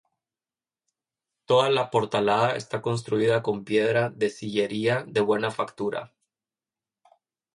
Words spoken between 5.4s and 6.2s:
factura.